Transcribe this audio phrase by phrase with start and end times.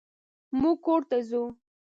[0.59, 1.43] مونږ کور ته ځو.